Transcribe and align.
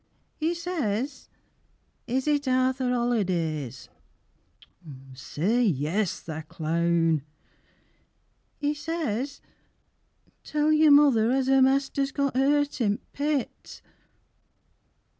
'E 0.39 0.55
says 0.55 1.29
"Is 2.07 2.25
it 2.27 2.47
Arthur 2.47 2.89
Holliday's?" 2.89 3.87
Say 5.13 5.61
"Yes," 5.63 6.21
tha 6.21 6.43
clown. 6.49 7.21
'E 8.61 8.73
says, 8.73 9.41
"Tell 10.43 10.71
your 10.71 10.89
mother 10.91 11.29
as 11.31 11.47
'er 11.47 11.61
mester's 11.61 12.11
Got 12.11 12.35
hurt 12.35 12.81
i' 12.81 12.95
th' 12.95 13.13
pit." 13.13 13.83